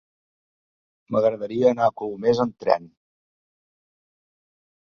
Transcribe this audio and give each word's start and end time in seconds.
M'agradaria 1.15 1.67
anar 1.73 1.89
a 1.89 1.95
Colomers 2.03 2.43
amb 2.47 2.57
tren. 2.65 2.89